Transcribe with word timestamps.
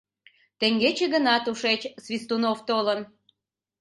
Теҥгече 0.59 1.05
гына 1.13 1.35
тушеч 1.45 1.81
Свистунов 2.03 2.59
толын. 2.67 2.99